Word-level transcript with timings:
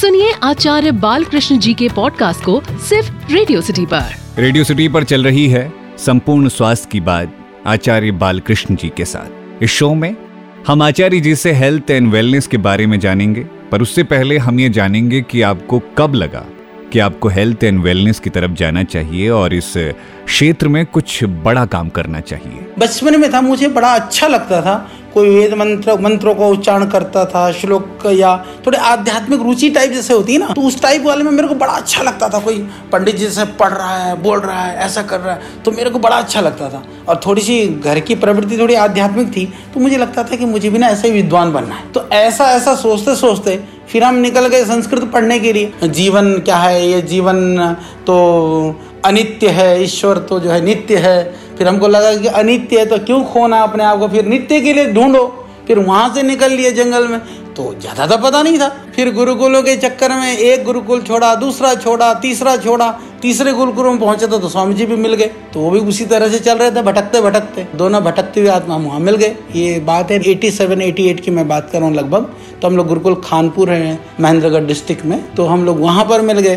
सुनिए 0.00 0.32
आचार्य 0.42 0.90
बालकृष्ण 0.90 1.58
जी 1.58 1.72
के 1.74 1.88
पॉडकास्ट 1.88 2.44
को 2.44 2.60
सिर्फ़ 2.88 3.32
रेडियो 3.32 3.60
सिटी 3.60 3.86
पर। 3.86 4.14
रेडियो 4.38 4.64
सिटी 4.64 4.88
पर 4.88 5.04
चल 5.04 5.24
रही 5.24 5.46
है 5.48 5.72
संपूर्ण 5.98 6.48
स्वास्थ्य 6.48 6.88
की 6.92 7.00
बात 7.00 7.32
आचार्य 7.66 8.10
बालकृष्ण 8.10 8.74
जी 8.74 8.88
के 8.96 9.04
साथ। 9.04 9.62
इस 9.62 9.70
शो 9.70 9.94
में 9.94 10.16
हम 10.66 10.82
आचार्य 10.82 11.20
जी 11.20 11.34
से 11.36 11.52
हेल्थ 11.52 11.90
एंड 11.90 12.12
वेलनेस 12.12 12.46
के 12.46 12.56
बारे 12.56 12.86
में 12.86 13.00
जानेंगे 13.00 13.40
पर 13.72 13.82
उससे 13.82 14.02
पहले 14.02 14.38
हम 14.38 14.60
ये 14.60 14.68
जानेंगे 14.68 15.20
कि 15.20 15.42
आपको 15.42 15.82
कब 15.98 16.14
लगा 16.14 16.44
कि 16.92 16.98
आपको 16.98 17.28
हेल्थ 17.28 17.64
एंड 17.64 17.82
वेलनेस 17.82 18.20
की 18.20 18.30
तरफ़ 18.30 18.52
जाना 18.52 18.84
चाहिए 18.84 19.28
और 19.30 19.54
इस 19.54 19.72
क्षेत्र 19.76 20.68
में 20.68 20.86
कुछ 20.86 21.24
बड़ा 21.24 21.66
काम 21.66 21.88
करना 21.88 22.20
चाहिए। 22.20 22.66
बचपन 22.78 23.20
में 23.20 23.32
था 23.32 23.40
मुझे 23.40 23.68
बड़ा 23.68 23.94
अच्छा 23.94 24.26
लगता 24.26 24.62
था। 24.62 24.76
कोई 25.14 25.28
वेद 25.28 25.54
मंत्र, 25.54 25.98
मंत्रों 26.00 26.34
का 26.34 26.46
उच्चारण 26.46 26.86
करता 26.86 27.24
था, 27.26 27.50
श्लोक 27.52 28.06
या 28.08 28.36
थोड़े 28.66 28.78
आध्यात्मिक 28.78 29.40
रुचि 29.40 29.70
टाइप 29.70 29.92
जैसे 29.92 30.14
होती 30.14 30.32
है 30.32 30.38
ना 30.38 30.46
तो 30.48 30.62
उस 30.62 30.80
टाइप 30.82 31.04
वाले 31.04 31.24
में 31.24 31.30
मेरे 31.32 31.48
को 31.48 31.54
बड़ा 31.56 31.72
अच्छा 31.72 32.02
लगता 32.02 32.28
था। 32.28 32.38
कोई 32.38 32.58
पंडित 32.92 33.16
जी 33.16 33.28
से 33.30 33.44
पढ़ 33.56 33.72
रहा 33.72 33.96
है, 33.96 34.14
बोल 34.22 34.40
रहा 34.40 34.62
है, 34.62 34.76
ऐसा 34.78 35.02
कर 35.02 35.20
रहा 35.20 35.34
है 35.34 35.62
तो 35.64 35.72
मेरे 35.72 35.90
को 35.90 35.98
बड़ा 35.98 36.16
अच्छा 36.16 36.40
लगता 36.40 36.68
था। 36.70 36.82
और 37.08 37.20
थोड़ी 37.26 37.42
सी 37.42 37.66
घर 37.68 38.00
की 38.00 38.14
प्रवृत्ति 38.16 38.58
थोड़ी 38.58 38.74
आध्यात्मिक 38.76 39.28
थी 39.28 39.46
तो 39.74 39.80
मुझे 39.80 39.96
लगता 39.96 40.24
था 40.24 40.36
कि 40.36 40.44
मुझे 40.46 40.70
भी 40.70 40.78
ना 40.78 40.88
ऐसे 40.88 41.10
विद्वान 41.10 41.52
बनना 41.52 41.74
है। 41.74 41.90
तो 41.92 42.08
ऐसा 42.12 42.50
ऐसा 42.52 42.74
सोचते 42.76 43.16
सोचते 43.16 43.60
फिर 43.88 44.04
हम 44.04 44.14
निकल 44.16 44.46
गए 44.46 44.64
संस्कृत 44.64 45.04
पढ़ने 45.04 45.38
के 45.40 45.52
लिए। 45.52 45.88
जीवन 45.90 46.32
क्या 46.38 46.56
है? 46.56 46.86
ये 46.86 47.00
जीवन 47.02 47.76
तो 48.06 48.80
अनित्य 49.04 49.48
है, 49.48 49.82
ईश्वर 49.82 50.18
तो 50.20 50.38
जो 50.40 50.50
है 50.50 50.60
नित्य 50.64 50.96
है। 50.98 51.34
फिर 51.58 51.68
हमको 51.68 51.88
लगा 51.88 52.16
कि 52.16 52.28
अनित्य 52.28 52.78
है 52.78 52.86
तो 52.86 52.98
क्यों 52.98 53.24
खोना 53.24 53.62
अपने 53.62 53.84
आप 53.84 53.98
को? 53.98 54.08
फिर 54.08 54.26
नित्य 54.26 54.60
के 54.60 54.72
लिए 54.72 54.92
ढूंढो। 54.92 55.44
फिर 55.68 55.78
वहाँ 55.80 56.14
से 56.14 56.22
निकल 56.22 56.52
लिए 56.52 56.70
जंगल 56.72 57.08
में। 57.08 57.20
तो 57.54 57.74
ज़्यादा 57.80 58.06
तो 58.06 58.16
पता 58.18 58.42
नहीं 58.42 58.58
था। 58.58 58.68
फिर 58.96 59.12
गुरुकुलों 59.14 59.62
के 59.62 59.74
चक्कर 59.76 60.10
में 60.10 60.32
एक 60.32 60.64
गुरुकुल 60.64 61.00
छोड़ा 61.02 61.34
दूसरा 61.34 61.74
छोड़ा 61.74 62.12
तीसरा 62.16 62.56
छोड़ा 62.56 62.90
तीसरे 63.22 63.52
गुरुकुल 63.52 63.86
में 63.86 63.98
पहुँचे 63.98 64.26
तो, 64.26 64.38
तो 64.38 64.48
स्वामी 64.48 64.74
जी 64.74 64.86
भी 64.86 64.96
मिल 64.96 65.14
गए। 65.14 65.26
तो 65.54 65.60
वो 65.60 65.70
भी 65.70 65.78
उसी 65.80 66.04
तरह 66.06 66.28
से 66.28 66.38
चल 66.38 66.58
रहे 66.58 66.70
थे 66.70 66.82
भटकते 66.82 67.20
भटकते। 67.20 67.66
दोनों 67.76 68.02
भटकते 68.02 68.40
हुए 68.40 68.48
आत्मा 68.50 68.76
वहाँ 68.76 69.00
मिल 69.00 69.16
गए। 69.16 69.36
ये 69.54 69.78
बात 69.80 70.10
है 70.10 70.18
87 70.24 70.82
88 70.82 71.20
की 71.20 71.30
मैं 71.30 71.46
बात 71.48 71.68
कर 71.72 71.78
रहा 71.78 71.88
हूँ 71.88 71.96
लगभग। 71.96 72.32
तो 72.62 72.68
हम 72.68 72.76
लोग 72.76 72.86
गुरुकुल 72.88 73.14
खानपुर 73.24 73.70
है 73.70 73.98
महेंद्रगढ़ 74.20 74.64
डिस्ट्रिक्ट 74.64 75.04
में। 75.04 75.22
तो 75.34 75.46
हम 75.46 75.64
लोग 75.64 75.80
वहाँ 75.80 76.04
पर 76.04 76.20
मिल 76.20 76.38
गए। 76.38 76.56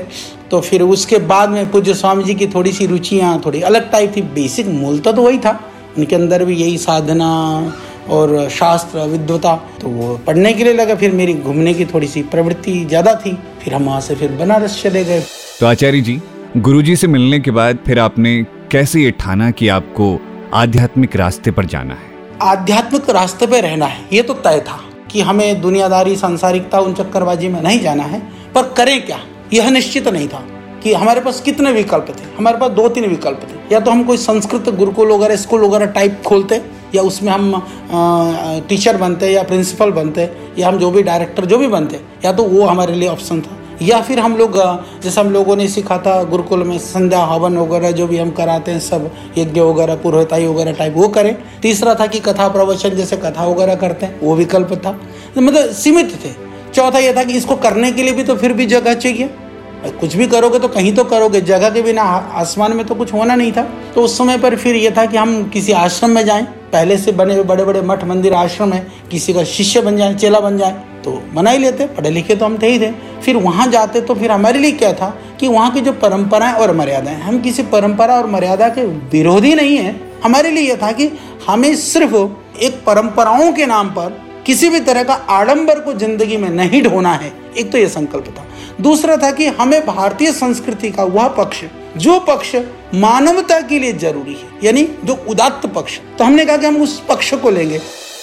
तो 0.51 0.61
फिर 0.61 0.81
उसके 0.83 1.17
बाद 1.27 1.49
में 1.49 1.71
पूज्य 1.71 1.93
स्वामी 1.93 2.23
जी 2.23 2.35
की 2.35 2.47
थोड़ी 2.47 2.71
सी 2.71 2.85
रुचियाँ 2.85 3.41
थोड़ी 3.45 3.61
अलग 3.61 3.91
टाइप 3.91 4.13
थी। 4.15 4.21
बेसिक 4.31 4.67
मूल 4.69 4.99
तो 4.99 5.13
वही 5.13 5.37
था। 5.37 5.59
उनके 5.97 6.15
अंदर 6.15 6.43
भी 6.45 6.55
यही 6.55 6.77
साधना 6.77 7.27
और 8.09 8.49
शास्त्र 8.49 9.05
विद्वता 9.07 9.55
तो 9.81 9.89
वो 9.89 10.15
पढ़ने 10.27 10.53
के 10.53 10.63
लिए 10.63 10.73
लगा। 10.73 10.95
फिर 10.95 11.11
मेरी 11.13 11.33
घूमने 11.35 11.73
की 11.73 11.85
थोड़ी 11.85 12.07
सी 12.07 12.21
प्रवृत्ति 12.25 12.73
ज़्यादा 12.85 13.13
थी। 13.15 13.37
फिर 13.63 13.73
हम 13.73 13.85
वहाँ 13.85 14.01
से 14.01 14.15
फिर 14.15 14.31
बनारस 14.37 14.81
चले 14.83 15.03
गए। 15.05 15.21
तो 15.59 15.65
आचार्य 15.65 16.01
जी 16.01 16.19
गुरुजी 16.57 16.95
से 16.95 17.07
मिलने 17.07 17.39
के 17.39 17.51
बाद 17.51 17.79
फिर 17.85 17.99
आपने 17.99 18.41
कैसे 18.71 19.01
ये 19.01 19.11
ठाना 19.19 19.49
कि 19.51 19.67
आपको 19.69 20.17
आध्यात्मिक 20.53 21.15
रास्ते 21.15 21.51
पर 21.51 21.65
जाना 21.65 21.93
है? 21.93 22.09
आध्यात्मिक 22.43 23.09
रास्ते 23.09 23.47
पर 23.47 23.61
रहना 23.63 23.85
है 23.85 24.05
ये 24.13 24.21
तो 24.21 24.33
तय 24.35 24.59
था 24.59 24.79
कि 25.11 25.21
हमें 25.21 25.61
दुनियादारी 25.61 26.15
सांसारिकता 26.15 26.79
उन 26.79 26.93
चक्करबाजी 26.93 27.47
में 27.47 27.61
नहीं 27.61 27.79
जाना 27.81 28.03
है 28.03 28.19
पर 28.55 28.73
करें 28.77 29.05
क्या? 29.05 29.19
यह 29.53 29.69
निश्चित 29.69 30.07
नहीं 30.07 30.27
था 30.27 30.43
कि 30.83 30.93
हमारे 30.93 31.21
पास 31.21 31.41
कितने 31.41 31.71
विकल्प 31.71 32.07
थे। 32.09 32.35
हमारे 32.37 32.57
पास 32.57 32.71
दो 32.71 32.87
तीन 32.89 33.05
विकल्प 33.05 33.41
थे। 33.43 33.73
या 33.73 33.79
तो 33.79 33.91
हम 33.91 34.03
कोई 34.03 34.17
संस्कृत 34.17 34.69
गुरुकुल 34.71 35.11
वगैरह 35.11 35.35
स्कूल 35.37 35.61
वगैरह 35.61 35.85
टाइप 35.93 36.21
खोलते 36.25 36.61
या 36.95 37.01
उसमें 37.03 37.31
हम 37.31 37.63
टीचर 38.69 38.97
बनते 38.97 39.31
या 39.31 39.43
प्रिंसिपल 39.43 39.91
बनते 39.91 40.29
या 40.57 40.67
हम 40.67 40.77
जो 40.77 40.91
भी 40.91 41.03
डायरेक्टर 41.03 41.45
जो 41.45 41.57
भी 41.57 41.67
बनते, 41.69 41.99
या 42.25 42.31
तो 42.33 42.43
वो 42.43 42.65
हमारे 42.65 42.95
लिए 42.95 43.09
ऑप्शन 43.09 43.41
था। 43.41 43.57
या 43.81 43.99
फिर 44.01 44.19
हम 44.19 44.35
लोग 44.37 44.57
जैसे 45.03 45.19
हम 45.21 45.29
लोगों 45.29 45.55
ने 45.55 45.67
सीखा 45.67 45.97
था 45.97 46.21
गुरुकुल 46.23 46.63
में 46.63 46.77
संध्या, 46.79 47.19
हवन 47.21 47.57
वगैरह 47.57 47.91
जो 47.91 48.07
भी 48.07 48.17
हम 48.17 48.31
कराते 48.31 48.71
हैं 48.71 48.79
सब, 48.79 49.09
यज्ञ 49.37 49.61
वगैरह, 49.61 49.95
पुरोहिताई 49.95 50.45
वगैरह 50.47 50.71
टाइप 50.73 50.93
वो 50.97 51.07
करें। 51.09 51.35
तीसरा 51.61 51.95
था 51.95 52.07
कि 52.07 52.19
कथा 52.19 52.47
प्रवचन, 52.47 52.89
जैसे 52.89 53.17
कथा 53.17 53.45
वगैरह 53.45 53.75
करते 53.75 54.05
हैं, 54.05 54.19
वो 54.21 54.35
विकल्प 54.35 54.73
था। 54.85 54.97
मतलब 55.37 55.71
सीमित 55.73 56.13
थे। 56.25 56.33
चौथा 56.73 56.99
यह 56.99 57.15
था 57.15 57.23
कि 57.23 57.33
इसको 57.33 57.55
करने 57.57 57.91
के 57.91 58.03
लिए 58.03 58.13
भी 58.13 58.23
तो 58.23 58.35
फिर 58.35 58.53
भी 58.53 58.65
जगह 58.67 58.93
चाहिए। 58.95 59.29
कुछ 59.91 60.15
भी 60.15 60.27
करोगे 60.27 60.59
तो 60.59 60.67
कहीं 60.67 60.93
तो 60.95 61.03
करोगे, 61.05 61.41
जगह 61.41 61.69
के 61.69 61.81
बिना 61.81 62.01
आसमान 62.01 62.73
में 62.73 62.85
तो 62.85 62.95
कुछ 62.95 63.13
होना 63.13 63.35
नहीं 63.35 63.51
था। 63.51 63.67
तो 63.95 64.01
उस 64.01 64.17
समय 64.17 64.37
पर 64.37 64.55
फिर 64.55 64.75
यह 64.75 64.93
था 64.97 65.05
कि 65.05 65.17
हम 65.17 65.43
किसी 65.49 65.71
आश्रम 65.73 66.09
में 66.09 66.25
जाएँ। 66.25 66.47
पहले 66.73 66.97
से 66.97 67.11
बने 67.11 67.33
हुए 67.35 67.43
बड़े 67.45 67.63
बड़े 67.65 67.81
मठ, 67.81 68.03
मंदिर, 68.03 68.33
आश्रम 68.33 68.73
है, 68.73 68.85
किसी 69.11 69.33
का 69.33 69.43
शिष्य 69.45 69.81
बन 69.81 69.97
जाए, 69.97 70.13
चेला 70.15 70.39
बन 70.39 70.57
जाए 70.57 70.71
तो 71.03 71.11
बना 71.33 71.49
ही 71.49 71.57
लेते 71.57 71.85
पढ़े 71.87 72.09
लिखे 72.09 72.35
तो 72.35 72.45
हम 72.45 72.57
थे 72.57 72.67
ही 72.67 72.79
थे। 72.79 72.91
फिर 73.21 73.37
वहाँ 73.37 73.67
जाते 73.67 74.01
तो 74.01 74.15
फिर 74.15 74.31
हमारे 74.31 74.59
लिए 74.59 74.71
क्या 74.73 74.91
था 74.93 75.09
कि 75.39 75.47
वहाँ 75.47 75.71
की 75.71 75.81
जो 75.81 75.91
परंपराएँ 75.93 76.53
और 76.55 76.75
मर्यादाएँ, 76.75 77.19
हम 77.19 77.39
किसी 77.41 77.63
परंपरा 77.65 78.17
और 78.17 78.27
मर्यादा 78.29 78.67
के 78.69 78.85
विरोधी 79.11 79.53
नहीं 79.55 79.77
है। 79.77 79.95
हमारे 80.23 80.51
लिए 80.51 80.63
यह 80.63 80.77
था 80.81 80.91
कि 80.91 81.11
हमें 81.47 81.75
सिर्फ़ 81.75 82.15
एक 82.59 82.83
परंपराओं 82.85 83.51
के 83.53 83.65
नाम 83.65 83.89
पर 83.89 84.19
किसी 84.45 84.69
भी 84.69 84.79
तरह 84.79 85.03
का 85.03 85.13
आडंबर 85.13 85.79
को 85.79 85.93
ज़िंदगी 85.93 86.37
में 86.37 86.49
नहीं 86.49 86.81
ढोना 86.83 87.13
है। 87.13 87.31
एक 87.57 87.71
तो 87.71 87.77
ये 87.77 87.87
संकल्प 87.89 88.27
था। 88.29 88.45
दूसरा 88.81 89.17
था 89.17 89.31
कि 89.31 89.47
हमें 89.49 89.85
भारतीय 89.85 90.31
संस्कृति 90.33 90.91
का 90.91 91.03
वह 91.05 91.27
पक्ष, 91.37 91.63
जो 91.97 92.19
पक्ष 92.19 92.55
मानवता 92.95 93.59
के 93.61 93.79
लिए 93.79 93.93
ज़रूरी 93.93 94.33
है 94.33 94.49
यानी 94.63 94.83
जो 95.05 95.13
उदात्त 95.29 95.67
पक्ष। 95.75 95.99
तो 96.17 96.23
हमने 96.23 96.45
कहा 96.45 96.57
कि 96.57 96.65
हम 96.65 96.81
उस 96.81 96.99
पक्ष 97.09 97.33
को 97.33 97.49
लेंगे। 97.49 97.79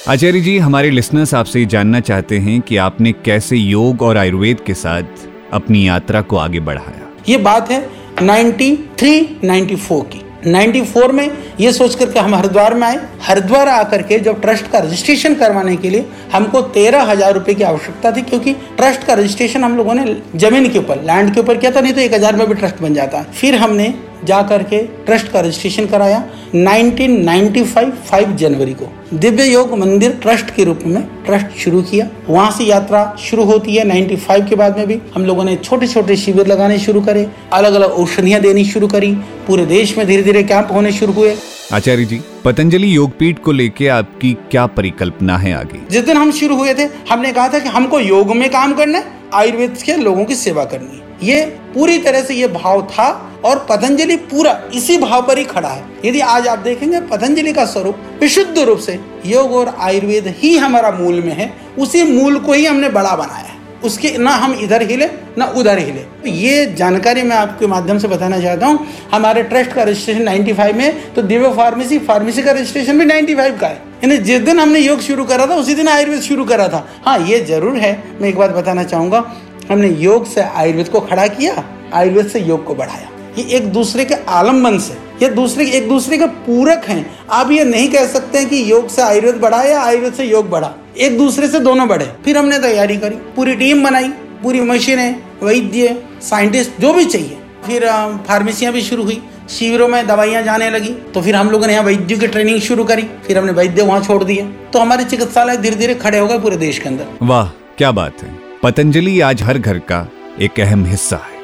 आचार्य 0.08 0.40
जी 0.40 0.56
हमारे 0.58 0.90
लिसनर्स 0.90 1.34
आपसे 1.34 1.64
जानना 1.66 2.00
चाहते 2.00 2.38
हैं 2.38 2.60
कि 2.60 2.76
आपने 2.78 3.12
कैसे 3.24 3.56
योग 3.56 4.02
और 4.02 4.16
आयुर्वेद 4.16 4.60
के 4.60 4.74
साथ 4.74 5.26
अपनी 5.52 5.86
यात्रा 5.88 6.20
को 6.22 6.36
आगे 6.36 6.60
बढ़ाया। 6.60 7.08
ये 7.28 7.36
बात 7.38 7.70
है 7.70 7.80
93 8.22 9.26
94 9.44 10.02
की। 10.04 10.22
94 10.46 11.12
में 11.12 11.30
ये 11.60 11.72
सोच 11.72 11.94
करके 11.94 12.20
हम 12.20 12.34
हरिद्वार 12.34 12.74
में 12.74 12.86
आए। 12.86 12.98
हरिद्वार 13.22 13.68
आकर 13.68 14.02
के 14.02 14.18
जब 14.18 14.40
ट्रस्ट 14.40 14.70
का 14.70 14.78
रजिस्ट्रेशन 14.78 15.34
करवाने 15.34 15.76
के 15.76 15.90
लिए 15.90 16.06
हमको 16.32 16.60
तेरह 16.76 17.02
हज़ार 17.02 17.32
रुपए 17.34 17.54
की 17.54 17.62
आवश्यकता 17.64 18.12
थी 18.12 18.22
क्योंकि 18.22 18.52
ट्रस्ट 18.76 19.04
का 19.04 19.14
रजिस्ट्रेशन 19.14 19.64
हम 19.64 19.76
लोगों 19.76 19.94
ने 19.94 20.16
ज़मीन 20.36 20.68
के 20.68 20.78
ऊपर 20.78 21.02
लैंड 21.04 21.34
के 21.34 21.40
ऊपर 21.40 21.56
किया 21.56 21.70
था 21.70 21.80
नहीं 21.80 21.92
तो 21.92 22.00
एक 22.00 22.14
हज़ार 22.14 22.36
में 22.36 22.46
भी 22.48 22.54
ट्रस्ट 22.54 22.82
बन 22.82 22.94
जाता। 22.94 23.22
फिर 23.32 23.54
हमने 23.56 23.92
जा 24.24 24.42
करके 24.42 24.78
ट्रस्ट 25.06 25.28
का 25.28 25.40
रजिस्ट्रेशन 25.40 25.86
कराया 25.86 26.22
1995 26.54 27.90
5 28.10 28.34
जनवरी 28.36 28.72
को। 28.72 28.88
दिव्य 29.14 29.44
योग 29.44 29.78
मंदिर 29.78 30.12
ट्रस्ट 30.12 30.50
के 30.50 30.64
रूप 30.64 30.80
में 30.86 31.02
ट्रस्ट 31.26 31.58
शुरू 31.58 31.82
किया। 31.82 32.08
वहाँ 32.28 32.50
से 32.50 32.64
यात्रा 32.64 33.16
शुरू 33.20 33.44
होती 33.44 33.74
है 33.74 33.84
95 33.84 34.48
के 34.48 34.56
बाद 34.56 34.78
में 34.78 34.86
भी। 34.86 34.98
हम 35.14 35.24
लोगों 35.24 35.44
ने 35.44 35.56
छोटे 35.56 35.86
छोटे 35.86 36.16
शिविर 36.16 36.46
लगाने 36.46 36.78
शुरू 36.78 37.00
करे 37.00 37.26
अलग 37.52 37.74
अलग 37.74 37.90
औषधियाँ 37.90 38.40
देनी 38.40 38.64
शुरू 38.64 38.88
करी 38.88 39.12
पूरे 39.46 39.66
देश 39.66 39.98
में 39.98 40.06
धीरे 40.06 40.22
धीरे 40.22 40.42
कैंप 40.42 40.68
होने 40.72 40.92
शुरू 40.92 41.12
हुए। 41.12 41.36
आचार्य 41.72 42.04
जी 42.04 42.20
पतंजलि 42.44 42.96
योगपीठ 42.96 43.38
को 43.38 43.52
लेके 43.52 43.88
आपकी 43.88 44.36
क्या 44.50 44.66
परिकल्पना 44.66 45.36
है 45.38 45.52
आगे? 45.52 45.80
जिस 45.90 46.04
दिन 46.04 46.16
हम 46.16 46.30
शुरू 46.32 46.56
हुए 46.56 46.74
थे 46.74 46.88
हमने 47.10 47.32
कहा 47.32 47.48
था 47.48 47.58
कि 47.58 47.68
हमको 47.68 48.00
योग 48.00 48.36
में 48.36 48.50
काम 48.50 48.74
करना 48.74 48.98
है 48.98 49.04
आयुर्वेद 49.34 49.76
के 49.84 49.96
लोगों 49.96 50.24
की 50.24 50.34
सेवा 50.34 50.64
करनी 50.64 50.96
है। 50.98 51.28
ये 51.28 51.44
पूरी 51.74 51.98
तरह 51.98 52.22
से 52.22 52.34
ये 52.34 52.48
भाव 52.48 52.82
था 52.82 53.27
और 53.44 53.66
पतंजलि 53.68 54.16
पूरा 54.30 54.52
इसी 54.74 54.96
भाव 54.98 55.26
पर 55.26 55.38
ही 55.38 55.44
खड़ा 55.44 55.68
है। 55.68 55.84
यदि 56.04 56.20
आज 56.20 56.46
आप 56.48 56.58
देखेंगे 56.58 57.00
पतंजलि 57.10 57.52
का 57.52 57.64
स्वरूप 57.64 57.98
विशुद्ध 58.20 58.58
रूप 58.58 58.78
से 58.78 58.98
योग 59.26 59.52
और 59.52 59.74
आयुर्वेद 59.80 60.34
ही 60.38 60.56
हमारा 60.56 60.90
मूल 60.90 61.20
में 61.20 61.32
है, 61.32 61.52
उसी 61.78 62.02
मूल 62.04 62.38
को 62.38 62.52
ही 62.52 62.66
हमने 62.66 62.88
बड़ा 62.88 63.14
बनाया 63.16 63.44
है। 63.44 63.56
उसके 63.84 64.10
ना 64.18 64.30
हम 64.32 64.52
इधर 64.54 64.82
हिले, 64.82 65.06
ना 65.38 65.46
उधर 65.56 65.78
हिले। 65.78 66.00
तो 66.22 66.28
ये 66.28 66.64
जानकारी 66.74 67.22
मैं 67.22 67.36
आपके 67.36 67.66
माध्यम 67.66 67.98
से 67.98 68.08
बताना 68.08 68.40
चाहता 68.40 68.66
हूँ। 68.66 68.86
हमारे 69.12 69.42
ट्रस्ट 69.42 69.72
का 69.72 69.82
रजिस्ट्रेशन 69.82 70.24
95 70.24 70.72
में 70.72 71.14
तो 71.14 71.22
दिव्य 71.22 71.52
फार्मेसी 71.56 71.98
फार्मेसी 71.98 72.42
का 72.42 72.52
रजिस्ट्रेशन 72.52 72.98
भी 72.98 73.04
95 73.04 73.58
का 73.60 73.66
है। 73.66 73.82
यानी 74.04 74.16
जिस 74.18 74.40
दिन 74.40 74.60
हमने 74.60 74.80
योग 74.80 75.00
शुरू 75.00 75.24
करा 75.24 75.46
था, 75.46 75.54
उसी 75.54 75.74
दिन 75.74 75.88
आयुर्वेद 75.88 76.20
शुरू 76.20 76.44
करा 76.44 76.68
था। 76.68 76.86
हाँ 77.06 77.18
ये 77.20 77.40
ज़रूर 77.44 77.76
है, 77.76 77.92
मैं 78.20 78.28
एक 78.28 78.36
बात 78.36 78.50
बताना 78.50 78.84
चाहूँगा। 78.84 79.24
हमने 79.70 79.88
योग 79.90 80.26
से 80.26 80.40
आयुर्वेद 80.40 80.88
को 80.88 81.00
खड़ा 81.00 81.26
किया, 81.28 81.64
आयुर्वेद 81.94 82.26
से 82.26 82.40
योग 82.40 82.64
को 82.64 82.74
बढ़ाया। 82.74 83.08
ये 83.38 83.44
एक 83.56 83.66
दूसरे 83.72 84.04
के 84.04 84.14
आलंबन 84.28 84.78
से, 84.78 84.96
ये 85.22 85.28
दूसरे 85.30 85.66
एक 85.68 85.88
दूसरे 85.88 86.18
के 86.18 86.26
पूरक 86.44 86.84
हैं। 86.88 87.04
आप 87.30 87.50
ये 87.50 87.64
नहीं 87.64 87.88
कह 87.88 88.06
सकते 88.06 88.38
हैं 88.38 88.48
कि 88.48 88.70
योग 88.70 88.88
से 88.88 89.02
आयुर्वेद 89.02 89.36
बढ़ा 89.36 89.62
या 89.62 89.80
आयुर्वेद 89.82 90.12
से 90.12 90.24
योग 90.24 90.48
बढ़ा। 90.50 90.74
एक 90.98 91.18
दूसरे 91.18 91.48
से 91.48 91.60
दोनों 91.60 91.88
बढ़े। 91.88 92.06
फिर 92.24 92.38
हमने 92.38 92.58
तैयारी 92.58 92.96
करी, 92.96 93.16
पूरी 93.36 93.54
टीम 93.56 93.84
बनाई, 93.84 94.08
पूरी 94.42 94.60
मशीनें, 94.62 95.14
वैद्य, 95.42 95.96
साइंटिस्ट, 96.22 96.80
जो 96.80 96.92
भी 96.92 97.04
चाहिए। 97.04 97.38
फिर 97.66 97.86
फार्मेसियाँ 98.28 98.72
भी 98.72 98.82
शुरू 98.82 99.02
हुई, 99.04 99.22
शिविरों 99.50 99.88
में 99.88 100.06
दवाइयाँ 100.06 100.42
जाने 100.42 100.70
लगी। 100.70 100.90
तो 101.14 101.22
फिर 101.22 101.36
हम 101.36 101.50
लोगों 101.50 101.66
ने 101.66 101.72
यहाँ 101.72 101.84
वैद्यों 101.84 102.18
की 102.18 102.26
ट्रेनिंग 102.26 102.60
शुरू 102.60 102.84
करी। 102.84 103.02
फिर 103.26 103.38
हमने 103.38 103.52
वैद्य 103.52 103.82
वहाँ 103.82 104.00
छोड़ 104.00 104.22
दिए। 104.24 104.42
तो 104.72 104.78
हमारे 104.78 105.04
चिकित्सालय 105.04 105.56
धीरे 105.56 105.76
धीरे 105.76 105.94
खड़े 105.94 106.18
हो 106.18 106.26
गए 106.26 106.38
पूरे 106.38 106.56
देश 106.56 106.78
के 106.78 106.88
अंदर। 106.88 107.16
वाह, 107.22 107.48
क्या 107.78 107.90
बात 107.92 108.22
है। 108.22 108.36
पतंजलि 108.62 109.20
आज 109.20 109.42
हर 109.42 109.58
घर 109.58 109.78
का 109.90 110.06
एक 110.40 110.60
अहम 110.60 110.84
हिस्सा 110.84 111.16
है। 111.16 111.36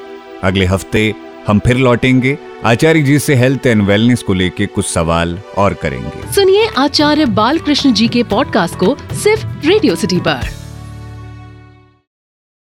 अगले 0.43 0.65
हफ़्ते 0.65 1.13
हम 1.47 1.59
फिर 1.59 1.77
लौटेंगे। 1.77 2.37
आचार्य 2.65 3.01
जी 3.01 3.19
से 3.19 3.35
हेल्थ 3.35 3.67
एंड 3.67 3.81
वेलनेस 3.81 4.23
को 4.23 4.33
लेके 4.33 4.65
कुछ 4.65 4.85
सवाल 4.85 5.39
और 5.57 5.73
करेंगे। 5.73 6.31
सुनिए 6.31 6.67
आचार्य 6.77 7.25
बाल 7.25 7.59
कृष्ण 7.59 7.93
जी 7.93 8.07
के 8.07 8.23
पॉडकास्ट 8.23 8.75
को 8.75 8.97
सिर्फ़ 9.13 9.45
रेडियो 9.67 9.95
सिटी 9.95 10.19
पर। 10.19 10.64